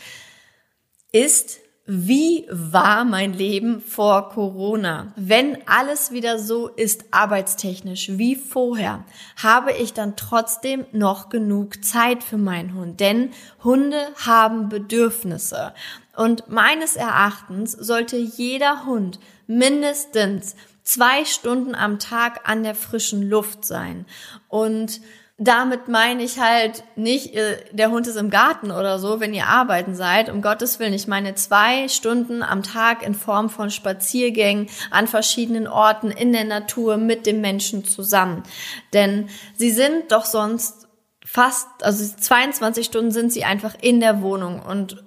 ist, 1.11 1.59
wie 1.89 2.45
war 2.51 3.05
mein 3.05 3.31
Leben 3.31 3.79
vor 3.79 4.27
Corona? 4.29 5.13
Wenn 5.15 5.57
alles 5.67 6.11
wieder 6.11 6.37
so 6.37 6.67
ist, 6.67 7.05
arbeitstechnisch 7.11 8.17
wie 8.17 8.35
vorher, 8.35 9.05
habe 9.41 9.71
ich 9.71 9.93
dann 9.93 10.17
trotzdem 10.17 10.85
noch 10.91 11.29
genug 11.29 11.85
Zeit 11.85 12.23
für 12.23 12.37
meinen 12.37 12.75
Hund. 12.75 12.99
Denn 12.99 13.31
Hunde 13.63 14.01
haben 14.25 14.67
Bedürfnisse. 14.67 15.73
Und 16.13 16.49
meines 16.49 16.97
Erachtens 16.97 17.71
sollte 17.71 18.17
jeder 18.17 18.85
Hund 18.85 19.19
mindestens 19.47 20.57
zwei 20.83 21.23
Stunden 21.23 21.73
am 21.73 21.99
Tag 21.99 22.49
an 22.49 22.63
der 22.63 22.75
frischen 22.75 23.29
Luft 23.29 23.63
sein. 23.63 24.05
Und 24.49 24.99
damit 25.39 25.87
meine 25.87 26.23
ich 26.23 26.39
halt 26.39 26.83
nicht, 26.95 27.35
äh, 27.35 27.57
der 27.71 27.91
Hund 27.91 28.07
ist 28.07 28.15
im 28.15 28.31
Garten 28.31 28.71
oder 28.71 28.97
so, 28.97 29.19
wenn 29.19 29.35
ihr 29.35 29.45
arbeiten 29.45 29.93
seid. 29.93 30.29
Um 30.29 30.41
Gottes 30.41 30.79
Willen, 30.79 30.93
ich 30.93 31.07
meine 31.07 31.35
zwei 31.35 31.87
Stunden 31.89 32.41
am 32.41 32.63
Tag 32.63 33.05
in 33.05 33.13
Form 33.13 33.51
von 33.51 33.69
Spaziergängen 33.69 34.67
an 34.89 35.07
verschiedenen 35.07 35.67
Orten 35.67 36.09
in 36.09 36.33
der 36.33 36.45
Natur 36.45 36.97
mit 36.97 37.27
dem 37.27 37.39
Menschen 37.39 37.85
zusammen. 37.85 38.41
Denn 38.93 39.29
sie 39.55 39.69
sind 39.69 40.11
doch 40.11 40.25
sonst 40.25 40.87
fast, 41.23 41.67
also 41.81 42.15
22 42.15 42.87
Stunden 42.87 43.11
sind 43.11 43.31
sie 43.31 43.43
einfach 43.43 43.75
in 43.79 43.99
der 43.99 44.21
Wohnung 44.23 44.59
und 44.59 45.03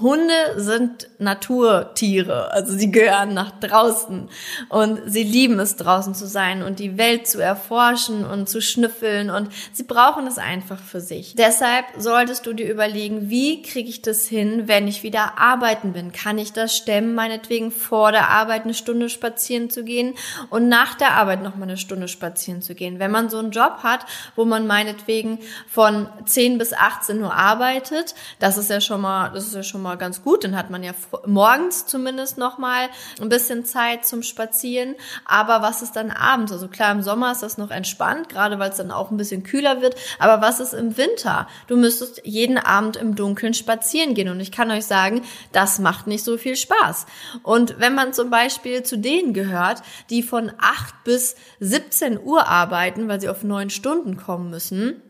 Hunde 0.00 0.54
sind 0.56 1.08
Naturtiere, 1.18 2.52
also 2.52 2.72
sie 2.72 2.90
gehören 2.90 3.34
nach 3.34 3.50
draußen 3.58 4.28
und 4.68 5.00
sie 5.06 5.22
lieben 5.22 5.58
es 5.58 5.76
draußen 5.76 6.14
zu 6.14 6.26
sein 6.26 6.62
und 6.62 6.78
die 6.78 6.96
Welt 6.96 7.26
zu 7.26 7.40
erforschen 7.40 8.24
und 8.24 8.48
zu 8.48 8.62
schnüffeln 8.62 9.30
und 9.30 9.48
sie 9.72 9.82
brauchen 9.82 10.26
es 10.26 10.38
einfach 10.38 10.78
für 10.78 11.00
sich. 11.00 11.34
Deshalb 11.34 11.86
solltest 11.98 12.46
du 12.46 12.52
dir 12.52 12.70
überlegen, 12.70 13.30
wie 13.30 13.62
kriege 13.62 13.88
ich 13.88 14.00
das 14.00 14.26
hin, 14.26 14.68
wenn 14.68 14.86
ich 14.86 15.02
wieder 15.02 15.38
arbeiten 15.38 15.92
bin? 15.92 16.12
Kann 16.12 16.38
ich 16.38 16.52
das 16.52 16.76
stemmen, 16.76 17.14
meinetwegen 17.14 17.72
vor 17.72 18.12
der 18.12 18.28
Arbeit 18.28 18.62
eine 18.64 18.74
Stunde 18.74 19.08
spazieren 19.08 19.70
zu 19.70 19.82
gehen 19.82 20.14
und 20.50 20.68
nach 20.68 20.94
der 20.94 21.14
Arbeit 21.14 21.42
noch 21.42 21.56
mal 21.56 21.64
eine 21.64 21.76
Stunde 21.76 22.06
spazieren 22.06 22.62
zu 22.62 22.74
gehen? 22.74 22.98
Wenn 22.98 23.10
man 23.10 23.28
so 23.28 23.38
einen 23.38 23.50
Job 23.50 23.78
hat, 23.82 24.06
wo 24.36 24.44
man 24.44 24.66
meinetwegen 24.68 25.40
von 25.68 26.08
10 26.24 26.58
bis 26.58 26.72
18 26.72 27.20
Uhr 27.20 27.34
arbeitet, 27.34 28.14
das 28.38 28.56
ist 28.56 28.70
ja 28.70 28.80
schon 28.80 29.00
mal, 29.00 29.30
das 29.32 29.48
ist 29.48 29.54
ja 29.54 29.62
schon 29.62 29.80
schon 29.80 29.89
mal 29.90 29.96
ganz 29.96 30.22
gut. 30.22 30.44
Dann 30.44 30.56
hat 30.56 30.70
man 30.70 30.82
ja 30.82 30.92
morgens 31.26 31.86
zumindest 31.86 32.38
noch 32.38 32.58
mal 32.58 32.88
ein 33.20 33.28
bisschen 33.28 33.64
Zeit 33.64 34.06
zum 34.06 34.22
Spazieren. 34.22 34.94
Aber 35.24 35.62
was 35.62 35.82
ist 35.82 35.96
dann 35.96 36.10
abends? 36.10 36.52
Also 36.52 36.68
klar, 36.68 36.92
im 36.92 37.02
Sommer 37.02 37.32
ist 37.32 37.42
das 37.42 37.58
noch 37.58 37.70
entspannt, 37.70 38.28
gerade 38.28 38.58
weil 38.58 38.70
es 38.70 38.76
dann 38.76 38.90
auch 38.90 39.10
ein 39.10 39.16
bisschen 39.16 39.42
kühler 39.42 39.82
wird. 39.82 39.96
Aber 40.18 40.40
was 40.40 40.60
ist 40.60 40.72
im 40.72 40.96
Winter? 40.96 41.48
Du 41.66 41.76
müsstest 41.76 42.22
jeden 42.24 42.58
Abend 42.58 42.96
im 42.96 43.16
Dunkeln 43.16 43.54
spazieren 43.54 44.14
gehen. 44.14 44.28
Und 44.28 44.40
ich 44.40 44.52
kann 44.52 44.70
euch 44.70 44.86
sagen, 44.86 45.22
das 45.52 45.78
macht 45.78 46.06
nicht 46.06 46.24
so 46.24 46.38
viel 46.38 46.56
Spaß. 46.56 47.06
Und 47.42 47.80
wenn 47.80 47.94
man 47.94 48.12
zum 48.12 48.30
Beispiel 48.30 48.82
zu 48.82 48.96
denen 48.96 49.34
gehört, 49.34 49.82
die 50.08 50.22
von 50.22 50.52
8 50.58 51.04
bis 51.04 51.34
17 51.58 52.20
Uhr 52.22 52.46
arbeiten, 52.46 53.08
weil 53.08 53.20
sie 53.20 53.28
auf 53.28 53.42
neun 53.42 53.70
Stunden 53.70 54.16
kommen 54.16 54.50
müssen, 54.50 55.02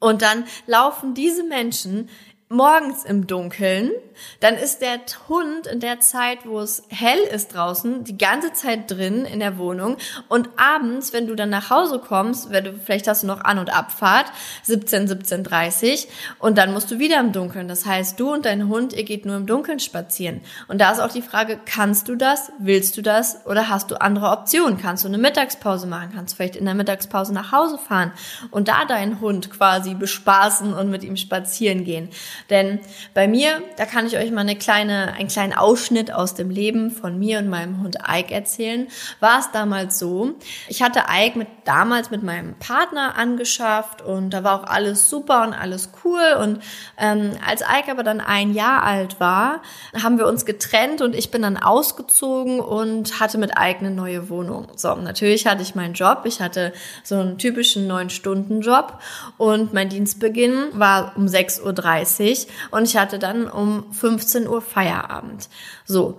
und 0.00 0.22
dann 0.22 0.44
laufen 0.66 1.12
diese 1.12 1.44
Menschen 1.44 2.08
morgens 2.52 3.04
im 3.04 3.28
Dunkeln, 3.28 3.92
dann 4.40 4.54
ist 4.54 4.80
der 4.80 5.00
Hund 5.28 5.66
in 5.66 5.80
der 5.80 6.00
Zeit, 6.00 6.38
wo 6.44 6.60
es 6.60 6.82
hell 6.88 7.18
ist 7.32 7.54
draußen, 7.54 8.04
die 8.04 8.18
ganze 8.18 8.52
Zeit 8.52 8.90
drin 8.90 9.24
in 9.24 9.40
der 9.40 9.58
Wohnung 9.58 9.96
und 10.28 10.48
abends, 10.56 11.12
wenn 11.12 11.26
du 11.26 11.34
dann 11.34 11.50
nach 11.50 11.70
Hause 11.70 11.98
kommst, 11.98 12.50
wenn 12.50 12.64
du, 12.64 12.72
vielleicht 12.74 13.08
hast 13.08 13.22
du 13.22 13.26
noch 13.26 13.42
An- 13.42 13.58
und 13.58 13.72
Abfahrt, 13.72 14.26
17, 14.64 15.08
17.30 15.08 16.06
und 16.38 16.58
dann 16.58 16.72
musst 16.72 16.90
du 16.90 16.98
wieder 16.98 17.20
im 17.20 17.32
Dunkeln. 17.32 17.68
Das 17.68 17.86
heißt, 17.86 18.18
du 18.18 18.32
und 18.32 18.44
dein 18.44 18.68
Hund, 18.68 18.92
ihr 18.92 19.04
geht 19.04 19.26
nur 19.26 19.36
im 19.36 19.46
Dunkeln 19.46 19.80
spazieren. 19.80 20.40
Und 20.68 20.80
da 20.80 20.92
ist 20.92 21.00
auch 21.00 21.12
die 21.12 21.22
Frage, 21.22 21.58
kannst 21.64 22.08
du 22.08 22.16
das, 22.16 22.52
willst 22.58 22.96
du 22.96 23.02
das 23.02 23.46
oder 23.46 23.68
hast 23.68 23.90
du 23.90 24.00
andere 24.00 24.30
Optionen? 24.30 24.78
Kannst 24.78 25.04
du 25.04 25.08
eine 25.08 25.18
Mittagspause 25.18 25.86
machen? 25.86 26.10
Kannst 26.14 26.32
du 26.32 26.36
vielleicht 26.36 26.56
in 26.56 26.64
der 26.64 26.74
Mittagspause 26.74 27.32
nach 27.32 27.52
Hause 27.52 27.78
fahren 27.78 28.12
und 28.50 28.68
da 28.68 28.84
deinen 28.84 29.20
Hund 29.20 29.50
quasi 29.50 29.94
bespaßen 29.94 30.72
und 30.72 30.90
mit 30.90 31.04
ihm 31.04 31.16
spazieren 31.16 31.84
gehen? 31.84 32.08
Denn 32.48 32.80
bei 33.14 33.28
mir, 33.28 33.62
da 33.76 33.86
kann 33.86 34.06
ich 34.06 34.09
euch 34.16 34.30
mal 34.30 34.40
eine 34.40 34.56
kleine, 34.56 35.14
einen 35.14 35.28
kleinen 35.28 35.52
Ausschnitt 35.52 36.12
aus 36.12 36.34
dem 36.34 36.50
Leben 36.50 36.90
von 36.90 37.18
mir 37.18 37.38
und 37.38 37.48
meinem 37.48 37.82
Hund 37.82 37.96
Ike 38.08 38.32
erzählen. 38.32 38.88
War 39.20 39.40
es 39.40 39.50
damals 39.52 39.98
so, 39.98 40.34
ich 40.68 40.82
hatte 40.82 41.04
Ike 41.10 41.38
mit, 41.38 41.48
damals 41.64 42.10
mit 42.10 42.22
meinem 42.22 42.54
Partner 42.58 43.16
angeschafft 43.16 44.02
und 44.02 44.30
da 44.30 44.44
war 44.44 44.60
auch 44.60 44.66
alles 44.66 45.08
super 45.08 45.42
und 45.42 45.52
alles 45.52 45.90
cool. 46.04 46.36
Und 46.40 46.60
ähm, 46.98 47.32
als 47.46 47.62
Ike 47.62 47.90
aber 47.90 48.02
dann 48.02 48.20
ein 48.20 48.54
Jahr 48.54 48.82
alt 48.82 49.20
war, 49.20 49.62
haben 50.02 50.18
wir 50.18 50.26
uns 50.26 50.44
getrennt 50.44 51.02
und 51.02 51.14
ich 51.14 51.30
bin 51.30 51.42
dann 51.42 51.56
ausgezogen 51.56 52.60
und 52.60 53.20
hatte 53.20 53.38
mit 53.38 53.52
Ike 53.58 53.80
eine 53.80 53.90
neue 53.90 54.28
Wohnung. 54.28 54.68
So, 54.76 54.94
natürlich 54.94 55.46
hatte 55.46 55.62
ich 55.62 55.74
meinen 55.74 55.94
Job. 55.94 56.22
Ich 56.24 56.40
hatte 56.40 56.72
so 57.02 57.16
einen 57.16 57.38
typischen 57.38 57.86
neun-Stunden-Job 57.86 58.98
und 59.38 59.72
mein 59.72 59.88
Dienstbeginn 59.88 60.68
war 60.72 61.12
um 61.16 61.26
6.30 61.26 62.46
Uhr 62.46 62.78
und 62.78 62.84
ich 62.84 62.96
hatte 62.96 63.18
dann 63.18 63.48
um 63.48 63.92
15 64.00 64.48
Uhr 64.48 64.62
Feierabend. 64.62 65.48
So, 65.84 66.18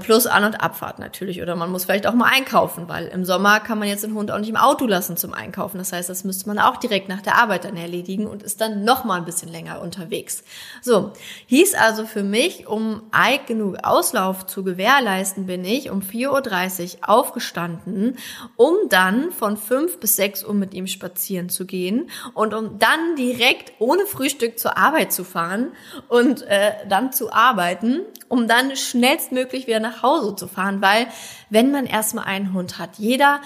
plus 0.00 0.26
An- 0.26 0.44
und 0.44 0.60
Abfahrt 0.60 0.98
natürlich. 0.98 1.40
Oder 1.40 1.54
man 1.54 1.70
muss 1.70 1.84
vielleicht 1.84 2.06
auch 2.06 2.14
mal 2.14 2.30
einkaufen, 2.32 2.88
weil 2.88 3.06
im 3.06 3.24
Sommer 3.24 3.60
kann 3.60 3.78
man 3.78 3.86
jetzt 3.86 4.02
den 4.02 4.14
Hund 4.14 4.30
auch 4.30 4.38
nicht 4.38 4.48
im 4.48 4.56
Auto 4.56 4.86
lassen 4.86 5.16
zum 5.16 5.32
Einkaufen. 5.34 5.78
Das 5.78 5.92
heißt, 5.92 6.08
das 6.08 6.24
müsste 6.24 6.48
man 6.48 6.58
auch 6.58 6.78
direkt 6.78 7.08
nach 7.08 7.22
der 7.22 7.36
Arbeit 7.36 7.64
dann 7.64 7.76
erledigen 7.76 8.26
und 8.26 8.42
ist 8.42 8.60
dann 8.60 8.82
noch 8.82 9.04
mal 9.04 9.18
ein 9.18 9.24
bisschen 9.24 9.48
länger 9.48 9.80
unterwegs. 9.80 10.42
So, 10.82 11.12
hieß 11.46 11.74
also 11.74 12.06
für 12.06 12.24
mich, 12.24 12.66
um 12.66 13.02
genug 13.46 13.76
Auslauf 13.84 14.46
zu 14.46 14.64
gewährleisten, 14.64 15.46
bin 15.46 15.64
ich 15.64 15.90
um 15.90 16.00
4.30 16.00 16.98
Uhr 16.98 17.08
aufgestanden, 17.08 18.16
um 18.56 18.74
dann 18.88 19.30
von 19.30 19.56
5 19.56 20.00
bis 20.00 20.16
6 20.16 20.44
Uhr 20.44 20.54
mit 20.54 20.74
ihm 20.74 20.88
spazieren 20.88 21.48
zu 21.48 21.66
gehen 21.66 22.10
und 22.34 22.52
um 22.52 22.78
dann 22.78 23.14
direkt 23.16 23.72
ohne 23.78 24.06
Frühstück 24.06 24.58
zur 24.58 24.76
Arbeit 24.76 25.12
zu 25.12 25.22
fahren 25.22 25.68
und 26.08 26.42
äh, 26.42 26.72
dann 26.88 27.12
zu 27.12 27.32
arbeiten, 27.32 28.00
um 28.28 28.48
dann 28.48 28.74
schnellstmöglich 28.74 29.67
wieder 29.68 29.78
nach 29.78 30.02
Hause 30.02 30.34
zu 30.34 30.48
fahren, 30.48 30.82
weil 30.82 31.06
wenn 31.50 31.70
man 31.70 31.86
erstmal 31.86 32.24
einen 32.24 32.52
Hund 32.52 32.78
hat, 32.78 32.98
jeder 32.98 33.40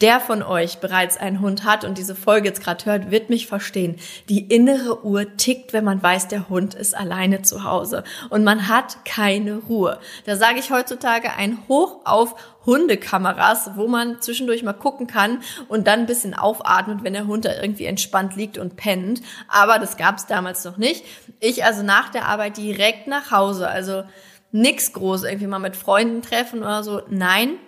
der 0.00 0.20
von 0.20 0.42
euch 0.42 0.78
bereits 0.78 1.16
einen 1.16 1.40
Hund 1.40 1.64
hat 1.64 1.84
und 1.84 1.98
diese 1.98 2.14
Folge 2.14 2.48
jetzt 2.48 2.62
gerade 2.62 2.84
hört, 2.84 3.10
wird 3.10 3.30
mich 3.30 3.46
verstehen. 3.46 3.96
Die 4.28 4.40
innere 4.40 5.04
Uhr 5.04 5.36
tickt, 5.36 5.72
wenn 5.72 5.84
man 5.84 6.02
weiß, 6.02 6.28
der 6.28 6.48
Hund 6.48 6.74
ist 6.74 6.96
alleine 6.96 7.42
zu 7.42 7.64
Hause 7.64 8.04
und 8.30 8.44
man 8.44 8.68
hat 8.68 9.04
keine 9.04 9.56
Ruhe. 9.56 9.98
Da 10.24 10.36
sage 10.36 10.58
ich 10.58 10.70
heutzutage 10.70 11.32
ein 11.34 11.58
Hoch 11.68 12.00
auf 12.04 12.34
Hundekameras, 12.66 13.72
wo 13.76 13.88
man 13.88 14.20
zwischendurch 14.20 14.62
mal 14.62 14.72
gucken 14.72 15.06
kann 15.06 15.40
und 15.68 15.86
dann 15.86 16.00
ein 16.00 16.06
bisschen 16.06 16.34
aufatmet, 16.34 17.02
wenn 17.02 17.14
der 17.14 17.26
Hund 17.26 17.44
da 17.44 17.60
irgendwie 17.60 17.86
entspannt 17.86 18.36
liegt 18.36 18.58
und 18.58 18.76
pennt. 18.76 19.22
Aber 19.48 19.78
das 19.78 19.96
gab 19.96 20.18
es 20.18 20.26
damals 20.26 20.64
noch 20.64 20.76
nicht. 20.76 21.04
Ich 21.40 21.64
also 21.64 21.82
nach 21.82 22.10
der 22.10 22.26
Arbeit 22.26 22.56
direkt 22.56 23.06
nach 23.06 23.30
Hause, 23.30 23.68
also 23.68 24.04
nix 24.50 24.92
groß, 24.92 25.24
irgendwie 25.24 25.46
mal 25.46 25.58
mit 25.58 25.76
Freunden 25.76 26.22
treffen 26.22 26.60
oder 26.60 26.82
so. 26.82 27.02
Nein, 27.08 27.58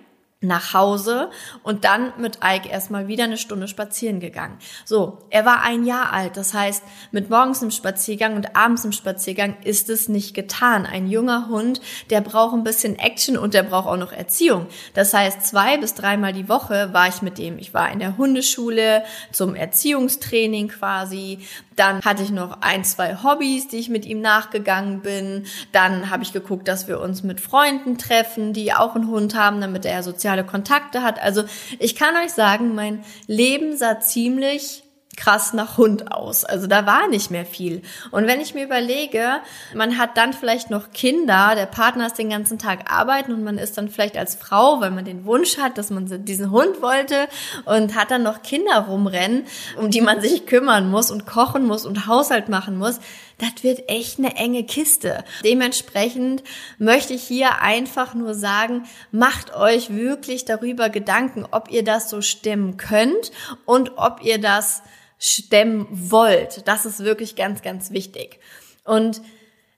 nach 0.43 0.73
Hause 0.73 1.29
und 1.63 1.85
dann 1.85 2.15
mit 2.17 2.39
Ike 2.43 2.67
erstmal 2.67 3.09
wieder 3.09 3.25
eine 3.25 3.37
Stunde 3.37 3.69
spazieren 3.69 4.21
gegangen. 4.21 4.59
So, 4.87 5.19
er 5.29 5.45
war 5.45 5.63
ein 5.63 5.85
Jahr 5.85 6.15
alt, 6.15 6.39
das 6.39 6.55
heißt, 6.55 6.83
mit 7.11 7.29
morgens 7.29 7.61
im 7.61 7.71
Spaziergang 7.71 8.37
und 8.37 8.57
abends 8.57 8.87
im 8.87 8.93
Spaziergang 8.93 9.59
ist 9.65 9.91
es 9.91 10.09
nicht 10.09 10.33
getan. 10.33 10.87
Ein 10.87 11.09
junger 11.09 11.49
Hund, 11.49 11.83
der 12.09 12.23
braucht 12.23 12.55
ein 12.55 12.65
bisschen 12.65 12.99
Action 12.99 13.37
und 13.37 13.53
der 13.53 13.65
braucht 13.65 13.87
auch 13.87 13.99
noch 13.99 14.13
Erziehung. 14.13 14.67
Das 14.95 15.13
heißt, 15.13 15.47
zwei 15.47 15.77
bis 15.77 15.93
dreimal 15.93 16.33
die 16.33 16.49
Woche 16.49 16.95
war 16.95 17.07
ich 17.07 17.21
mit 17.21 17.37
dem. 17.37 17.59
Ich 17.59 17.75
war 17.75 17.93
in 17.93 17.99
der 17.99 18.17
Hundeschule 18.17 19.05
zum 19.33 19.55
Erziehungstraining 19.55 20.69
quasi. 20.69 21.41
Dann 21.77 22.03
hatte 22.03 22.23
ich 22.23 22.31
noch 22.31 22.63
ein, 22.63 22.85
zwei 22.85 23.17
Hobbys, 23.23 23.69
die 23.69 23.79
ich 23.79 23.89
mit 23.91 24.07
ihm 24.07 24.21
nachgegangen 24.21 25.01
bin. 25.01 25.47
Dann 25.73 26.11
habe 26.11 26.23
ich 26.23 26.33
geguckt, 26.33 26.67
dass 26.67 26.89
wir 26.89 27.01
uns 27.01 27.23
mit 27.23 27.41
Freunden 27.41 27.99
treffen, 27.99 28.55
die 28.55 28.73
auch 28.73 28.95
einen 28.95 29.09
Hund 29.09 29.35
haben, 29.35 29.61
damit 29.61 29.85
er 29.85 30.03
soziale 30.31 30.45
Kontakte 30.45 31.03
hat. 31.03 31.21
Also 31.21 31.45
ich 31.79 31.97
kann 31.97 32.15
euch 32.17 32.33
sagen, 32.33 32.75
mein 32.75 33.05
Leben 33.27 33.77
sah 33.77 34.01
ziemlich 34.01 34.85
krass 35.17 35.53
nach 35.53 35.77
Hund 35.77 36.13
aus. 36.13 36.45
Also 36.45 36.67
da 36.67 36.87
war 36.87 37.09
nicht 37.09 37.31
mehr 37.31 37.45
viel. 37.45 37.83
Und 38.13 38.27
wenn 38.27 38.41
ich 38.41 38.55
mir 38.55 38.65
überlege, 38.65 39.41
man 39.75 39.99
hat 39.99 40.17
dann 40.17 40.33
vielleicht 40.33 40.71
noch 40.71 40.93
Kinder, 40.93 41.55
der 41.57 41.67
Partner 41.67 42.07
ist 42.07 42.17
den 42.17 42.31
ganzen 42.31 42.59
Tag 42.59 42.91
arbeiten 42.91 43.35
und 43.35 43.43
man 43.43 43.59
ist 43.59 43.77
dann 43.77 43.89
vielleicht 43.89 44.17
als 44.17 44.37
Frau, 44.37 44.81
weil 44.81 44.93
man 44.93 45.05
den 45.05 45.25
Wunsch 45.27 45.59
hat, 45.59 45.79
dass 45.79 45.91
man 45.91 46.25
diesen 46.25 46.51
Hund 46.53 46.81
wollte 46.81 47.29
und 47.65 47.97
hat 47.97 48.13
dann 48.13 48.23
noch 48.23 48.43
Kinder 48.43 48.87
rumrennen, 48.89 49.47
um 49.77 49.91
die 49.91 50.01
man 50.01 50.21
sich 50.21 50.47
kümmern 50.47 50.89
muss 50.91 51.11
und 51.11 51.27
kochen 51.27 51.67
muss 51.67 51.85
und 51.85 52.07
Haushalt 52.07 52.49
machen 52.49 52.79
muss. 52.79 53.01
Das 53.41 53.65
wird 53.65 53.89
echt 53.89 54.19
eine 54.19 54.37
enge 54.37 54.65
Kiste. 54.65 55.25
Dementsprechend 55.43 56.45
möchte 56.79 57.15
ich 57.15 57.23
hier 57.23 57.63
einfach 57.63 58.15
nur 58.15 58.35
sagen, 58.35 58.85
macht 59.13 59.57
euch 59.57 59.95
wirklich 59.95 60.45
darüber 60.45 60.91
Gedanken, 60.91 61.47
ob 61.51 61.71
ihr 61.71 61.83
das 61.83 62.11
so 62.11 62.21
stemmen 62.21 62.77
könnt 62.77 63.33
und 63.65 63.97
ob 63.97 64.23
ihr 64.23 64.39
das 64.39 64.83
stemmen 65.19 65.87
wollt. 65.91 66.69
Das 66.69 66.85
ist 66.85 67.01
wirklich 67.01 67.35
ganz, 67.35 67.63
ganz 67.63 67.91
wichtig. 67.91 68.41
Und 68.85 69.23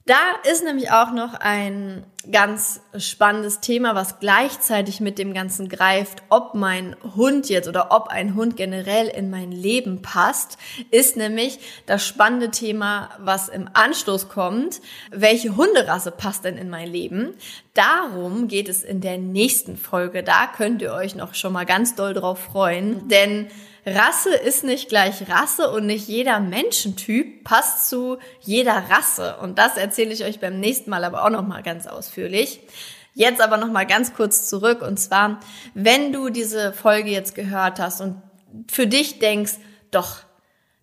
da 0.06 0.18
ist 0.50 0.64
nämlich 0.64 0.90
auch 0.90 1.12
noch 1.12 1.34
ein 1.34 2.04
ganz 2.30 2.80
spannendes 2.96 3.60
Thema, 3.60 3.94
was 3.94 4.20
gleichzeitig 4.20 5.00
mit 5.00 5.18
dem 5.18 5.34
Ganzen 5.34 5.68
greift, 5.68 6.22
ob 6.28 6.54
mein 6.54 6.94
Hund 7.16 7.48
jetzt 7.48 7.68
oder 7.68 7.88
ob 7.90 8.08
ein 8.08 8.34
Hund 8.34 8.56
generell 8.56 9.08
in 9.08 9.30
mein 9.30 9.50
Leben 9.50 10.02
passt, 10.02 10.58
ist 10.90 11.16
nämlich 11.16 11.58
das 11.86 12.06
spannende 12.06 12.50
Thema, 12.50 13.10
was 13.18 13.48
im 13.48 13.68
Anschluss 13.72 14.28
kommt. 14.28 14.80
Welche 15.10 15.56
Hunderasse 15.56 16.12
passt 16.12 16.44
denn 16.44 16.58
in 16.58 16.70
mein 16.70 16.88
Leben? 16.88 17.34
Darum 17.74 18.48
geht 18.48 18.68
es 18.68 18.84
in 18.84 19.00
der 19.00 19.18
nächsten 19.18 19.76
Folge. 19.76 20.22
Da 20.22 20.46
könnt 20.46 20.82
ihr 20.82 20.92
euch 20.92 21.14
noch 21.14 21.34
schon 21.34 21.52
mal 21.52 21.66
ganz 21.66 21.94
doll 21.94 22.14
drauf 22.14 22.38
freuen, 22.38 23.08
denn 23.08 23.48
Rasse 23.84 24.32
ist 24.32 24.62
nicht 24.62 24.88
gleich 24.88 25.28
Rasse 25.28 25.70
und 25.70 25.86
nicht 25.86 26.06
jeder 26.06 26.38
Menschentyp 26.38 27.42
passt 27.42 27.88
zu 27.88 28.18
jeder 28.40 28.84
Rasse. 28.88 29.38
Und 29.42 29.58
das 29.58 29.76
erzähle 29.76 30.12
ich 30.12 30.24
euch 30.24 30.38
beim 30.38 30.60
nächsten 30.60 30.88
Mal 30.88 31.02
aber 31.02 31.24
auch 31.24 31.30
noch 31.30 31.46
mal 31.46 31.64
ganz 31.64 31.88
ausführlich. 31.88 32.11
Jetzt 33.14 33.40
aber 33.40 33.58
noch 33.58 33.70
mal 33.70 33.86
ganz 33.86 34.14
kurz 34.14 34.48
zurück 34.48 34.80
und 34.82 34.98
zwar, 34.98 35.40
wenn 35.74 36.12
du 36.12 36.30
diese 36.30 36.72
Folge 36.72 37.10
jetzt 37.10 37.34
gehört 37.34 37.78
hast 37.78 38.00
und 38.00 38.22
für 38.70 38.86
dich 38.86 39.18
denkst, 39.18 39.54
doch, 39.90 40.18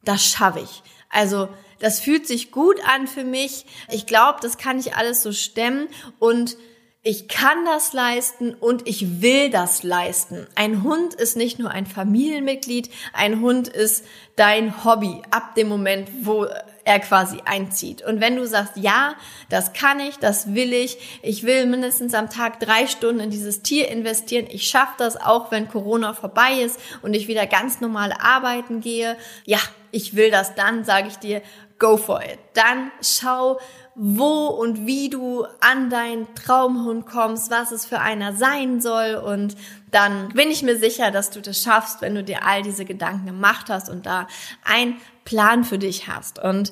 das 0.04 0.24
schaffe 0.26 0.60
ich. 0.60 0.84
Also, 1.10 1.50
das 1.80 2.00
fühlt 2.00 2.28
sich 2.28 2.52
gut 2.52 2.78
an 2.86 3.08
für 3.08 3.24
mich. 3.24 3.66
Ich 3.90 4.06
glaube, 4.06 4.40
das 4.42 4.58
kann 4.58 4.80
ich 4.80 4.96
alles 4.96 5.24
so 5.24 5.32
stemmen 5.32 5.88
und 6.20 6.58
ich 7.02 7.30
kann 7.30 7.64
das 7.66 7.94
leisten 7.94 8.54
und 8.54 8.88
ich 8.88 9.22
will 9.22 9.50
das 9.50 9.84
leisten. 9.84 10.48
Ein 10.56 10.84
Hund 10.84 11.14
ist 11.14 11.38
nicht 11.38 11.58
nur 11.58 11.72
ein 11.72 11.86
Familienmitglied, 11.86 12.90
ein 13.14 13.40
Hund 13.40 13.70
ist 13.70 14.04
dein 14.36 14.84
Hobby 14.84 15.22
ab 15.32 15.56
dem 15.56 15.70
Moment, 15.70 16.10
wo 16.24 16.46
er 16.90 17.00
quasi 17.00 17.40
einzieht. 17.46 18.02
Und 18.02 18.20
wenn 18.20 18.36
du 18.36 18.48
sagst, 18.48 18.74
ja, 18.76 19.14
das 19.48 19.74
kann 19.74 20.00
ich, 20.00 20.18
das 20.18 20.56
will 20.56 20.74
ich, 20.74 21.20
ich 21.22 21.44
will 21.44 21.68
mindestens 21.68 22.16
am 22.16 22.32
Tag 22.32 22.60
drei 22.60 22.88
Stunden 22.88 23.20
in 23.20 23.30
dieses 23.30 23.62
Tier 23.62 23.90
investieren, 23.90 24.48
ich 24.50 24.68
schaffe 24.68 24.94
das 24.98 25.16
auch, 25.16 25.52
wenn 25.52 25.70
Corona 25.70 26.16
vorbei 26.16 26.62
ist 26.64 26.80
und 27.04 27.14
ich 27.14 27.28
wieder 27.28 27.46
ganz 27.46 27.80
normal 27.80 28.12
arbeiten 28.20 28.82
gehe, 28.82 29.18
ja, 29.46 29.60
ich 29.92 30.16
will 30.16 30.32
das, 30.32 30.56
dann 30.56 30.84
sage 30.84 31.10
ich 31.10 31.18
dir, 31.18 31.44
go 31.78 31.96
for 31.96 32.24
it. 32.24 32.40
Dann 32.56 32.92
schau, 33.02 33.60
wo 34.02 34.48
und 34.48 34.88
wie 34.88 35.10
du 35.10 35.46
an 35.60 35.90
deinen 35.90 36.34
Traumhund 36.34 37.06
kommst, 37.06 37.52
was 37.52 37.72
es 37.72 37.86
für 37.86 38.00
einer 38.00 38.34
sein 38.34 38.80
soll 38.80 39.16
und 39.16 39.58
dann 39.92 40.30
bin 40.30 40.52
ich 40.52 40.64
mir 40.64 40.78
sicher, 40.78 41.12
dass 41.12 41.32
du 41.32 41.42
das 41.42 41.62
schaffst, 41.62 42.02
wenn 42.02 42.16
du 42.16 42.24
dir 42.24 42.46
all 42.46 42.62
diese 42.62 42.86
Gedanken 42.86 43.26
gemacht 43.26 43.70
hast 43.70 43.90
und 43.90 44.06
da 44.06 44.28
ein 44.64 44.96
Plan 45.26 45.66
für 45.66 45.78
dich 45.78 46.08
hast. 46.08 46.40
Und 46.40 46.72